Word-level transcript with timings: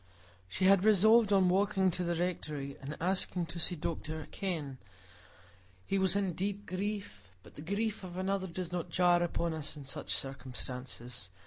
She 0.49 0.65
had 0.65 0.83
resolved 0.83 1.31
on 1.31 1.47
walking 1.47 1.91
to 1.91 2.03
the 2.03 2.15
Rectory 2.15 2.75
and 2.81 2.97
asking 2.99 3.45
to 3.45 3.59
see 3.59 3.75
Dr 3.75 4.25
Kenn; 4.31 4.79
he 5.85 5.99
was 5.99 6.15
in 6.15 6.33
deep 6.33 6.65
grief, 6.65 7.29
but 7.43 7.53
the 7.53 7.61
grief 7.61 8.03
of 8.03 8.17
another 8.17 8.47
does 8.47 8.71
not 8.71 8.89
jar 8.89 9.21
upon 9.21 9.53
us 9.53 9.77
in 9.77 9.83
such 9.83 10.15
circumstances. 10.15 11.29